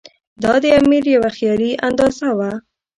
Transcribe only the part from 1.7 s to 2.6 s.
اندازه وه.